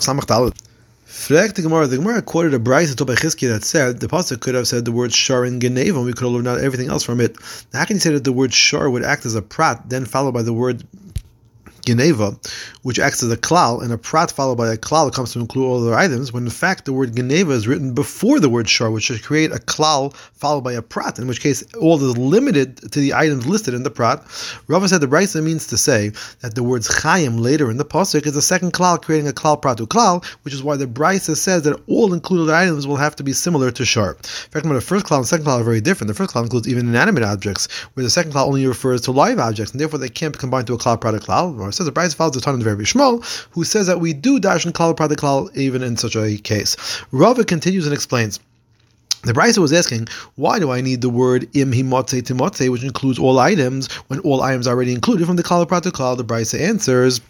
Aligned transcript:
Samach 0.00 0.26
the 1.54 1.62
Gemara. 1.62 1.86
The 1.86 1.98
Gemara 1.98 2.22
quoted 2.22 2.54
a 2.54 2.58
brayse 2.58 2.94
to 2.96 3.04
Bechizki 3.04 3.46
that 3.46 3.62
said 3.62 4.00
the 4.00 4.08
pasuk 4.08 4.40
could 4.40 4.54
have 4.54 4.66
said 4.66 4.86
the 4.86 4.92
word 4.92 5.12
shar 5.12 5.44
in 5.44 5.60
Geneva, 5.60 5.98
and 5.98 6.06
we 6.06 6.14
could 6.14 6.24
have 6.24 6.32
learned 6.32 6.48
out 6.48 6.60
everything 6.60 6.88
else 6.88 7.02
from 7.02 7.20
it. 7.20 7.36
How 7.74 7.84
can 7.84 7.96
you 7.96 8.00
say 8.00 8.10
that 8.12 8.24
the 8.24 8.32
word 8.32 8.54
shar 8.54 8.88
would 8.88 9.04
act 9.04 9.26
as 9.26 9.34
a 9.34 9.42
prat, 9.42 9.82
then 9.90 10.06
followed 10.06 10.32
by 10.32 10.40
the 10.40 10.54
word 10.54 10.82
Geneva, 11.84 12.36
which 12.82 12.98
acts 12.98 13.22
as 13.22 13.30
a 13.30 13.36
klal, 13.36 13.82
and 13.82 13.92
a 13.92 13.98
prat 13.98 14.30
followed 14.30 14.56
by 14.56 14.72
a 14.72 14.76
klal 14.76 15.12
comes 15.12 15.32
to 15.32 15.40
include 15.40 15.66
all 15.66 15.82
other 15.82 15.94
items, 15.94 16.32
when 16.32 16.44
in 16.44 16.50
fact 16.50 16.84
the 16.84 16.92
word 16.92 17.16
Geneva 17.16 17.52
is 17.52 17.66
written 17.66 17.92
before 17.92 18.38
the 18.38 18.48
word 18.48 18.68
shar, 18.68 18.90
which 18.90 19.04
should 19.04 19.22
create 19.22 19.50
a 19.50 19.56
klal 19.56 20.14
followed 20.14 20.62
by 20.62 20.72
a 20.72 20.82
prat, 20.82 21.18
in 21.18 21.26
which 21.26 21.40
case 21.40 21.62
all 21.74 21.96
is 21.96 22.16
limited 22.16 22.76
to 22.92 23.00
the 23.00 23.14
items 23.14 23.46
listed 23.46 23.74
in 23.74 23.82
the 23.82 23.90
prat. 23.90 24.22
Rava 24.68 24.88
said 24.88 25.00
the 25.00 25.06
Brisa 25.06 25.42
means 25.42 25.66
to 25.68 25.76
say 25.76 26.12
that 26.40 26.54
the 26.54 26.62
words 26.62 26.88
chayim 26.88 27.40
later 27.40 27.70
in 27.70 27.76
the 27.76 27.84
pasuk 27.84 28.26
is 28.26 28.36
a 28.36 28.42
second 28.42 28.72
klal 28.72 29.00
creating 29.00 29.28
a 29.28 29.32
klal 29.32 29.60
prat 29.60 29.78
to 29.78 29.86
klal, 29.86 30.24
which 30.42 30.54
is 30.54 30.62
why 30.62 30.76
the 30.76 30.86
Brisa 30.86 31.36
says 31.36 31.62
that 31.62 31.80
all 31.88 32.14
included 32.14 32.52
items 32.52 32.86
will 32.86 32.96
have 32.96 33.16
to 33.16 33.24
be 33.24 33.32
similar 33.32 33.70
to 33.72 33.84
shar. 33.84 34.12
In 34.12 34.50
fact, 34.50 34.68
the 34.68 34.80
first 34.80 35.06
klal 35.06 35.18
and 35.18 35.26
second 35.26 35.46
klal 35.46 35.60
are 35.60 35.64
very 35.64 35.80
different. 35.80 36.08
The 36.08 36.14
first 36.14 36.32
klal 36.32 36.44
includes 36.44 36.68
even 36.68 36.88
inanimate 36.88 37.24
objects, 37.24 37.68
where 37.94 38.04
the 38.04 38.10
second 38.10 38.32
klal 38.32 38.46
only 38.46 38.66
refers 38.66 39.00
to 39.02 39.12
live 39.12 39.38
objects, 39.38 39.72
and 39.72 39.80
therefore 39.80 39.98
they 39.98 40.08
can't 40.08 40.32
be 40.32 40.38
combined 40.38 40.66
to 40.68 40.74
a 40.74 40.78
klal 40.78 41.00
prat 41.00 41.14
to 41.14 41.20
klal 41.20 41.71
says 41.74 41.86
the 41.86 41.92
Brisa 41.92 42.14
follows 42.14 42.34
the 42.34 42.40
Tan 42.40 42.54
of 42.54 42.60
very 42.60 42.84
Shmuel, 42.84 43.24
who 43.50 43.64
says 43.64 43.86
that 43.86 44.00
we 44.00 44.12
do 44.12 44.38
dash 44.40 44.64
and 44.64 44.74
klal 44.74 45.56
even 45.56 45.82
in 45.82 45.96
such 45.96 46.16
a 46.16 46.36
case. 46.38 46.76
Rava 47.10 47.44
continues 47.44 47.86
and 47.86 47.94
explains. 47.94 48.40
The 49.24 49.32
Brisa 49.32 49.58
was 49.58 49.72
asking, 49.72 50.08
why 50.34 50.58
do 50.58 50.72
I 50.72 50.80
need 50.80 51.00
the 51.00 51.08
word 51.08 51.48
im 51.56 51.70
himotze 51.70 52.22
timotze, 52.22 52.68
which 52.68 52.82
includes 52.82 53.20
all 53.20 53.38
items, 53.38 53.86
when 54.08 54.18
all 54.20 54.42
items 54.42 54.66
are 54.66 54.74
already 54.74 54.92
included 54.92 55.26
from 55.26 55.36
the 55.36 55.44
klal? 55.44 55.68
The 55.68 56.24
Brisa 56.24 56.60
answers 56.60 57.20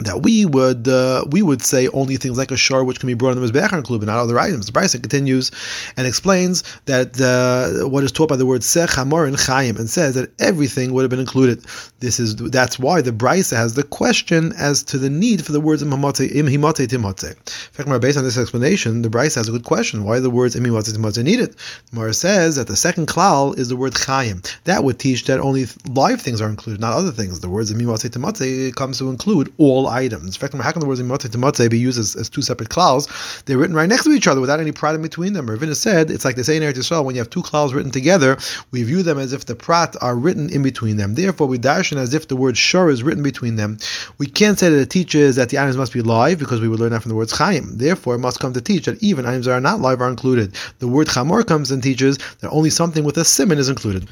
that 0.00 0.22
we 0.22 0.46
would 0.46 0.88
uh, 0.88 1.24
we 1.30 1.42
would 1.42 1.62
say 1.62 1.88
only 1.88 2.16
things 2.16 2.38
like 2.38 2.50
a 2.50 2.56
shar 2.56 2.84
which 2.84 3.00
can 3.00 3.06
be 3.06 3.14
brought 3.14 3.36
in 3.36 3.42
the 3.42 3.46
mizbeach 3.46 3.72
included, 3.72 4.06
but 4.06 4.12
not 4.12 4.20
other 4.20 4.38
items. 4.38 4.66
The 4.66 4.72
Brisa 4.72 5.00
continues 5.00 5.50
and 5.96 6.06
explains 6.06 6.62
that 6.86 7.20
uh, 7.20 7.88
what 7.88 8.04
is 8.04 8.12
taught 8.12 8.28
by 8.28 8.36
the 8.36 8.46
word 8.46 8.64
sech 8.64 8.90
hamor 8.90 9.26
and 9.26 9.36
chayim, 9.36 9.78
and 9.78 9.88
says 9.88 10.14
that 10.14 10.32
everything 10.40 10.92
would 10.92 11.02
have 11.02 11.10
been 11.10 11.20
included. 11.20 11.64
This 12.00 12.18
is 12.18 12.36
that's 12.36 12.78
why 12.78 13.02
the 13.02 13.12
Brisa 13.12 13.56
has 13.56 13.74
the 13.74 13.82
question 13.82 14.52
as 14.56 14.82
to 14.84 14.98
the 14.98 15.10
need 15.10 15.44
for 15.44 15.52
the 15.52 15.60
words 15.60 15.82
im 15.82 15.90
timotze. 15.90 17.30
In 17.30 17.84
fact, 17.84 18.00
based 18.00 18.18
on 18.18 18.24
this 18.24 18.38
explanation, 18.38 19.02
the 19.02 19.08
Brisa 19.10 19.36
has 19.36 19.48
a 19.48 19.52
good 19.52 19.64
question: 19.64 20.04
Why 20.04 20.20
the 20.20 20.30
words 20.30 20.56
im 20.56 20.64
needed? 20.64 21.56
Mara 21.92 22.14
says 22.14 22.56
that 22.56 22.68
the 22.68 22.76
second 22.76 23.06
klal 23.06 23.58
is 23.58 23.68
the 23.68 23.76
word 23.76 23.92
chayim. 23.94 24.46
That 24.64 24.84
would 24.84 24.98
teach 24.98 25.24
that 25.24 25.40
only 25.40 25.66
live 25.88 26.22
things 26.22 26.40
are 26.40 26.48
included, 26.48 26.80
not 26.80 26.94
other 26.94 27.12
things. 27.12 27.40
The 27.40 27.50
words 27.50 27.70
im 27.70 27.78
timotze 27.78 28.74
comes 28.74 28.98
to 28.98 29.10
include 29.10 29.52
all 29.58 29.89
items. 29.90 30.36
In 30.36 30.40
fact, 30.40 30.54
how 30.54 30.72
can 30.72 30.80
the 30.80 30.86
words 30.86 31.00
imotze 31.00 31.30
to 31.30 31.38
motze 31.38 31.68
be 31.70 31.78
used 31.78 31.98
as, 31.98 32.16
as, 32.16 32.28
two 32.28 32.42
separate 32.42 32.70
klals? 32.70 33.08
They're 33.44 33.58
written 33.58 33.76
right 33.76 33.88
next 33.88 34.04
to 34.04 34.10
each 34.12 34.26
other 34.26 34.40
without 34.40 34.60
any 34.60 34.72
prat 34.72 34.94
in 34.94 35.02
between 35.02 35.32
them. 35.32 35.46
Ravina 35.46 35.74
said 35.74 36.10
it's 36.10 36.24
like 36.24 36.36
they 36.36 36.42
say 36.42 36.56
in 36.56 36.62
Eretz 36.62 36.78
Yisrael 36.78 37.04
when 37.04 37.14
you 37.14 37.20
have 37.20 37.30
two 37.30 37.42
klals 37.42 37.74
written 37.74 37.90
together, 37.90 38.38
we 38.70 38.82
view 38.82 39.02
them 39.02 39.18
as 39.18 39.32
if 39.32 39.46
the 39.46 39.54
prat 39.54 39.96
are 40.00 40.16
written 40.16 40.48
in 40.50 40.62
between 40.62 40.96
them. 40.96 41.14
Therefore, 41.14 41.46
we 41.46 41.58
darshan 41.58 41.96
as 41.96 42.14
if 42.14 42.28
the 42.28 42.36
word 42.36 42.56
shor 42.56 42.90
is 42.90 43.02
written 43.02 43.22
between 43.22 43.56
them. 43.56 43.78
We 44.18 44.26
can't 44.26 44.58
say 44.58 44.70
that 44.70 44.80
it 44.80 44.90
teaches 44.90 45.36
that 45.36 45.48
the 45.50 45.58
items 45.58 45.76
must 45.76 45.92
be 45.92 46.02
live 46.02 46.38
because 46.38 46.60
we 46.60 46.68
would 46.68 46.80
learn 46.80 46.92
that 46.92 47.02
from 47.02 47.10
the 47.10 47.16
words 47.16 47.32
chayim. 47.32 47.78
Therefore, 47.78 48.14
it 48.14 48.18
must 48.18 48.40
come 48.40 48.52
to 48.52 48.60
teach 48.60 48.86
that 48.86 49.02
even 49.02 49.26
items 49.26 49.46
that 49.46 49.52
are 49.52 49.60
not 49.60 49.80
live 49.80 50.00
are 50.00 50.08
included. 50.08 50.54
The 50.78 50.88
word 50.88 51.08
chamor 51.08 51.46
comes 51.46 51.70
and 51.70 51.82
teaches 51.82 52.18
that 52.40 52.50
only 52.50 52.70
something 52.70 53.04
with 53.04 53.16
a 53.16 53.24
simon 53.24 53.58
is 53.58 53.68
included. 53.68 54.08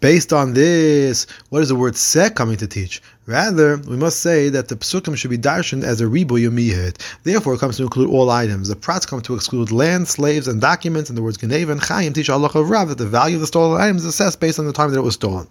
Based 0.00 0.32
on 0.32 0.54
this, 0.54 1.26
what 1.48 1.62
is 1.62 1.70
the 1.70 1.74
word 1.74 1.96
sek 1.96 2.36
coming 2.36 2.56
to 2.58 2.68
teach? 2.68 3.02
Rather, 3.28 3.76
we 3.76 3.98
must 3.98 4.20
say 4.20 4.48
that 4.48 4.68
the 4.68 4.76
psukim 4.76 5.14
should 5.14 5.28
be 5.28 5.36
darshan 5.36 5.84
as 5.84 6.00
a 6.00 6.08
ribu 6.08 6.36
yomihit. 6.38 6.96
Therefore, 7.24 7.52
it 7.52 7.58
comes 7.58 7.76
to 7.76 7.82
include 7.82 8.08
all 8.08 8.30
items. 8.30 8.68
The 8.68 8.74
prats 8.74 9.06
come 9.06 9.20
to 9.20 9.34
exclude 9.34 9.70
land, 9.70 10.08
slaves, 10.08 10.48
and 10.48 10.62
documents, 10.62 11.10
and 11.10 11.18
the 11.18 11.22
words 11.22 11.36
Geneva 11.36 11.72
and 11.72 11.80
Chayim 11.82 12.14
teach 12.14 12.30
Allah 12.30 12.48
of 12.54 12.70
Rav 12.70 12.88
that 12.88 12.96
the 12.96 13.04
value 13.04 13.36
of 13.36 13.42
the 13.42 13.46
stolen 13.46 13.78
items 13.78 14.00
is 14.00 14.08
assessed 14.08 14.40
based 14.40 14.58
on 14.58 14.64
the 14.64 14.72
time 14.72 14.92
that 14.92 14.98
it 14.98 15.02
was 15.02 15.12
stolen. 15.12 15.46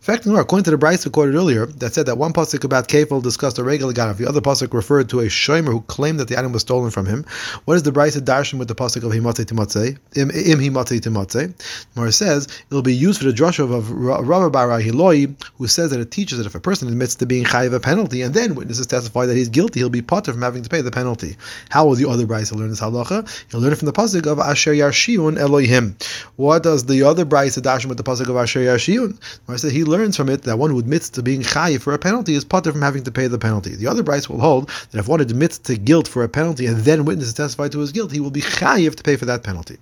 fact, 0.00 0.26
according 0.26 0.64
to 0.64 0.72
the 0.72 0.76
Brisa 0.76 1.04
recorded 1.04 1.36
earlier, 1.36 1.66
that 1.66 1.94
said 1.94 2.06
that 2.06 2.18
one 2.18 2.32
pasuk 2.32 2.64
about 2.64 2.88
Kefil 2.88 3.22
discussed 3.22 3.56
a 3.60 3.62
regular 3.62 3.92
ganav, 3.92 4.16
the 4.16 4.28
other 4.28 4.40
pasuk 4.40 4.74
referred 4.74 5.08
to 5.10 5.20
a 5.20 5.26
shomer 5.26 5.70
who 5.70 5.80
claimed 5.82 6.18
that 6.18 6.26
the 6.26 6.36
item 6.36 6.50
was 6.50 6.62
stolen 6.62 6.90
from 6.90 7.06
him. 7.06 7.24
What 7.66 7.74
is 7.74 7.84
the 7.84 7.92
Brisa 7.92 8.20
darshan 8.20 8.58
with 8.58 8.66
the 8.66 8.74
pasuk 8.74 9.04
of 9.04 9.12
himatze 9.12 9.44
timatze? 9.44 9.96
Im, 10.16 10.32
im 10.32 10.58
himatze 10.58 11.00
timatze. 11.00 11.54
Mara 11.94 12.10
says 12.10 12.46
it 12.46 12.74
will 12.74 12.82
be 12.82 12.92
used 12.92 13.20
for 13.20 13.26
the 13.26 13.32
drush 13.32 13.60
of, 13.60 13.92
Rabbi 13.92 14.48
Bar 14.48 14.80
Hiloi, 14.80 15.32
who 15.58 15.68
says 15.68 15.92
that 15.92 16.00
it 16.00 16.10
teaches 16.10 16.38
that 16.38 16.48
if 16.48 16.56
a 16.56 16.60
person 16.60 16.88
admits 16.88 17.11
to 17.16 17.26
being 17.26 17.44
chayiv 17.44 17.72
a 17.74 17.80
penalty, 17.80 18.22
and 18.22 18.34
then 18.34 18.54
witnesses 18.54 18.86
testify 18.86 19.26
that 19.26 19.36
he's 19.36 19.48
guilty, 19.48 19.80
he'll 19.80 19.90
be 19.90 20.02
potter 20.02 20.32
from 20.32 20.42
having 20.42 20.62
to 20.62 20.68
pay 20.68 20.80
the 20.80 20.90
penalty. 20.90 21.36
How 21.70 21.86
will 21.86 21.94
the 21.94 22.08
other 22.08 22.26
brisa 22.26 22.54
learn 22.54 22.70
this 22.70 22.80
halacha? 22.80 23.28
He'll 23.50 23.60
learn 23.60 23.72
it 23.72 23.76
from 23.76 23.86
the 23.86 23.92
pasuk 23.92 24.26
of 24.26 24.38
Asher 24.38 24.72
Yarshiun 24.72 25.38
Elohim. 25.38 25.96
What 26.36 26.62
does 26.62 26.86
the 26.86 27.02
other 27.02 27.24
brisa 27.24 27.62
dash 27.62 27.86
with 27.86 27.96
the 27.98 28.04
pasuk 28.04 28.28
of 28.28 28.36
Asher 28.36 28.60
Yarshiun? 28.60 29.18
I 29.48 29.56
said 29.56 29.72
he 29.72 29.84
learns 29.84 30.16
from 30.16 30.28
it 30.28 30.42
that 30.42 30.58
one 30.58 30.70
who 30.70 30.78
admits 30.78 31.10
to 31.10 31.22
being 31.22 31.42
chayiv 31.42 31.82
for 31.82 31.92
a 31.92 31.98
penalty 31.98 32.34
is 32.34 32.44
potter 32.44 32.72
from 32.72 32.82
having 32.82 33.04
to 33.04 33.10
pay 33.10 33.26
the 33.26 33.38
penalty. 33.38 33.74
The 33.74 33.86
other 33.86 34.02
brisa 34.02 34.28
will 34.28 34.40
hold 34.40 34.70
that 34.90 34.98
if 34.98 35.08
one 35.08 35.20
admits 35.20 35.58
to 35.58 35.76
guilt 35.76 36.08
for 36.08 36.22
a 36.22 36.28
penalty 36.28 36.66
and 36.66 36.78
then 36.78 37.04
witnesses 37.04 37.34
testify 37.34 37.68
to 37.68 37.78
his 37.78 37.92
guilt, 37.92 38.12
he 38.12 38.20
will 38.20 38.30
be 38.30 38.42
chayiv 38.42 38.96
to 38.96 39.02
pay 39.02 39.16
for 39.16 39.26
that 39.26 39.42
penalty. 39.42 39.78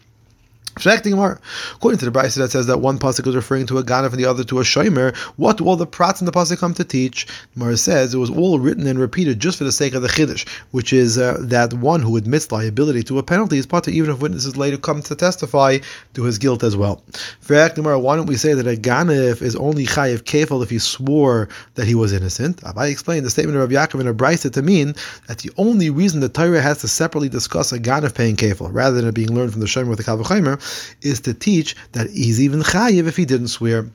According 0.76 1.98
to 1.98 2.04
the 2.04 2.10
Brisa 2.12 2.36
that 2.36 2.53
says 2.53 2.66
that 2.66 2.78
one 2.78 2.98
pasuk 2.98 3.26
is 3.26 3.34
referring 3.34 3.66
to 3.66 3.78
a 3.78 3.82
ganav 3.82 4.10
and 4.10 4.19
the 4.19 4.25
other 4.25 4.44
to 4.44 4.60
a 4.60 4.62
shomer, 4.62 5.16
what 5.36 5.60
will 5.60 5.76
the 5.76 5.86
prats 5.86 6.20
in 6.20 6.26
the 6.26 6.32
pasuk 6.32 6.58
come 6.58 6.75
to 6.75 6.84
teach? 6.84 7.26
Gemara 7.54 7.76
says 7.76 8.14
it 8.14 8.19
was 8.19 8.31
all 8.31 8.58
written 8.60 8.86
and 8.86 8.98
repeated 8.98 9.41
just 9.41 9.59
for 9.59 9.64
the 9.64 9.72
sake 9.72 9.94
of 9.94 10.03
the 10.03 10.09
chiddush, 10.09 10.48
which 10.70 10.92
is 10.92 11.19
uh, 11.19 11.38
that 11.41 11.75
one 11.75 12.00
who 12.00 12.16
admits 12.16 12.53
liability 12.53 13.03
to 13.03 13.19
a 13.19 13.22
penalty 13.22 13.59
is 13.59 13.66
potter 13.66 13.91
even 13.91 14.10
if 14.10 14.20
witnesses 14.20 14.56
later 14.56 14.78
come 14.78 15.03
to 15.03 15.14
testify 15.16 15.78
to 16.14 16.22
his 16.22 16.38
guilt 16.38 16.62
as 16.62 16.76
well. 16.76 17.03
Why 17.48 17.69
don't 18.16 18.26
we 18.26 18.36
say 18.36 18.54
that 18.54 18.66
a 18.66 18.76
ganav 18.80 19.42
is 19.42 19.56
only 19.56 19.86
chayiv 19.86 20.22
kefil 20.22 20.62
if 20.62 20.70
he 20.70 20.78
swore 20.78 21.48
that 21.75 21.86
he 21.86 21.94
was 21.97 22.12
innocent? 22.12 22.62
I 22.64 22.86
explained 22.86 23.26
the 23.26 23.30
statement 23.30 23.59
of 23.59 23.70
Yaakov 23.70 24.00
in 24.00 24.06
a 24.06 24.14
Brisa 24.14 24.53
to 24.53 24.62
mean 24.62 24.94
that 25.26 25.38
the 25.38 25.50
only 25.56 25.91
reason 25.91 26.20
the 26.20 26.28
Torah 26.28 26.60
has 26.60 26.80
to 26.82 26.88
separately 26.88 27.28
discuss 27.28 27.72
a 27.72 27.78
ganav 27.80 28.14
paying 28.14 28.36
kefil 28.36 28.70
rather 28.72 28.97
than 28.97 29.09
it 29.09 29.14
being 29.14 29.34
learned 29.34 29.53
from 29.53 29.60
the 29.60 29.66
shomer 29.66 29.88
with 29.88 29.98
the 29.98 30.04
kal 30.04 30.16
vachomer 30.16 30.60
is 31.03 31.20
to 31.20 31.34
teach 31.34 31.76
that 31.92 32.10
he's 32.10 32.41
even 32.41 32.60
chayiv 32.60 33.06
if 33.06 33.16
he 33.16 33.25
didn't 33.25 33.48
swear. 33.48 33.86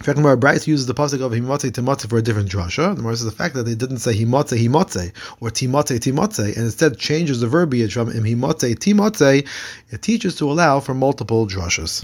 In 0.00 0.04
fact, 0.04 0.16
Gemara 0.16 0.36
Brisa 0.36 0.68
uses 0.68 0.86
the 0.86 0.94
pasuk 0.94 1.20
of 1.20 1.32
himotze 1.32 1.72
timotze 1.72 2.08
for 2.08 2.18
a 2.18 2.22
different 2.22 2.48
drasha. 2.48 2.90
The 2.90 3.02
Gemara 3.02 3.16
says 3.16 3.24
the 3.24 3.32
fact 3.32 3.56
that 3.56 3.64
they 3.64 3.74
didn't 3.74 3.98
say 3.98 4.14
himotze 4.14 4.56
himotze 4.56 5.12
or 5.40 5.50
timotze 5.50 5.98
timotze 5.98 6.44
and 6.44 6.66
instead 6.66 6.96
changes 6.98 7.40
the 7.40 7.48
verbiage 7.48 7.94
from 7.94 8.08
himotze 8.12 8.78
timotze, 8.78 9.44
it 9.90 10.02
teaches 10.02 10.36
to 10.36 10.48
allow 10.48 10.78
for 10.78 10.94
multiple 10.94 11.48
drashas. 11.48 11.88